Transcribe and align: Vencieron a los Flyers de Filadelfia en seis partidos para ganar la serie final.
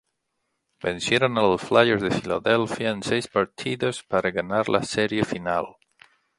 Vencieron 0.81 1.37
a 1.37 1.43
los 1.43 1.61
Flyers 1.61 2.01
de 2.01 2.09
Filadelfia 2.09 2.89
en 2.89 3.03
seis 3.03 3.27
partidos 3.27 4.01
para 4.01 4.31
ganar 4.31 4.67
la 4.67 4.81
serie 4.81 5.23
final. 5.23 5.75